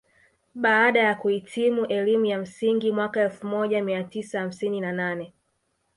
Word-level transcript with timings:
Baada 0.55 0.99
ya 0.99 1.15
kuhitimu 1.15 1.85
elimu 1.85 2.25
ya 2.25 2.39
msingi 2.39 2.91
mwaka 2.91 3.21
elfu 3.21 3.47
moja 3.47 3.83
mia 3.83 4.03
tisa 4.03 4.39
hamsini 4.39 4.81
na 4.81 4.91
nane 4.91 5.33